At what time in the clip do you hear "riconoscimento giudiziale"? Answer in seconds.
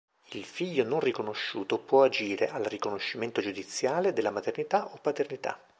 2.63-4.13